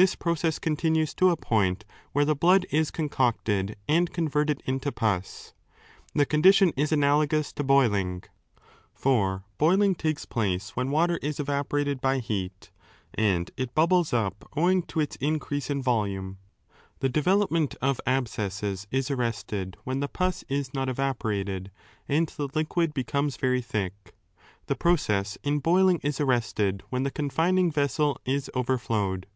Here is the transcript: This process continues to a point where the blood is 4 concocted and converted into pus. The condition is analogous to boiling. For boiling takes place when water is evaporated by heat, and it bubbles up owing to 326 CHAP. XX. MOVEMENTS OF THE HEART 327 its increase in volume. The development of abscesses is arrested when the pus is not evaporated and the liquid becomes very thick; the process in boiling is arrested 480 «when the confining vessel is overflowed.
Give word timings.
This 0.00 0.14
process 0.14 0.60
continues 0.60 1.12
to 1.14 1.28
a 1.30 1.36
point 1.36 1.84
where 2.12 2.24
the 2.24 2.36
blood 2.36 2.64
is 2.70 2.88
4 2.90 2.92
concocted 2.94 3.74
and 3.88 4.12
converted 4.12 4.62
into 4.64 4.92
pus. 4.92 5.54
The 6.14 6.24
condition 6.24 6.72
is 6.76 6.92
analogous 6.92 7.52
to 7.54 7.64
boiling. 7.64 8.22
For 8.94 9.42
boiling 9.58 9.96
takes 9.96 10.24
place 10.24 10.76
when 10.76 10.92
water 10.92 11.16
is 11.20 11.40
evaporated 11.40 12.00
by 12.00 12.18
heat, 12.20 12.70
and 13.14 13.50
it 13.56 13.74
bubbles 13.74 14.12
up 14.12 14.48
owing 14.56 14.82
to 14.82 15.04
326 15.04 15.08
CHAP. 15.08 15.08
XX. 15.08 15.08
MOVEMENTS 15.08 15.10
OF 15.10 15.14
THE 15.18 15.20
HEART 15.26 15.26
327 15.26 15.26
its 15.26 15.34
increase 15.34 15.70
in 15.70 15.82
volume. 15.82 16.38
The 17.00 17.08
development 17.08 17.74
of 17.82 18.00
abscesses 18.06 18.86
is 18.92 19.10
arrested 19.10 19.76
when 19.82 19.98
the 19.98 20.06
pus 20.06 20.44
is 20.48 20.72
not 20.72 20.88
evaporated 20.88 21.72
and 22.08 22.28
the 22.28 22.46
liquid 22.54 22.94
becomes 22.94 23.36
very 23.36 23.60
thick; 23.60 24.14
the 24.66 24.76
process 24.76 25.38
in 25.42 25.58
boiling 25.58 25.98
is 26.04 26.20
arrested 26.20 26.82
480 26.82 26.86
«when 26.90 27.02
the 27.02 27.10
confining 27.10 27.72
vessel 27.72 28.20
is 28.24 28.48
overflowed. 28.54 29.26